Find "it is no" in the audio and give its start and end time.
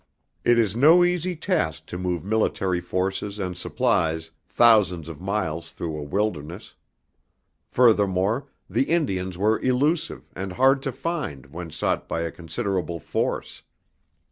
0.43-1.03